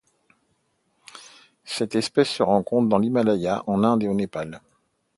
[1.63, 4.59] Cette espèce se rencontre dans l'Himalaya en Inde et au Népal.